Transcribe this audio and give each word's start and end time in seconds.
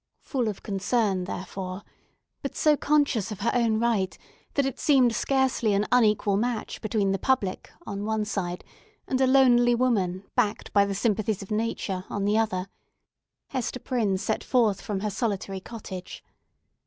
Full 0.23 0.47
of 0.47 0.63
concern, 0.63 1.25
therefore—but 1.25 2.55
so 2.55 2.75
conscious 2.75 3.31
of 3.31 3.41
her 3.41 3.51
own 3.53 3.79
right 3.79 4.17
that 4.55 4.65
it 4.65 4.79
seemed 4.79 5.13
scarcely 5.13 5.75
an 5.75 5.85
unequal 5.91 6.37
match 6.37 6.81
between 6.81 7.11
the 7.11 7.19
public 7.19 7.69
on 7.85 7.99
the 7.99 8.05
one 8.05 8.25
side, 8.25 8.63
and 9.07 9.21
a 9.21 9.27
lonely 9.27 9.75
woman, 9.75 10.23
backed 10.35 10.73
by 10.73 10.85
the 10.85 10.95
sympathies 10.95 11.43
of 11.43 11.51
nature, 11.51 12.05
on 12.09 12.25
the 12.25 12.35
other—Hester 12.39 13.79
Prynne 13.79 14.17
set 14.17 14.43
forth 14.43 14.81
from 14.81 15.01
her 15.01 15.11
solitary 15.11 15.59
cottage. 15.59 16.23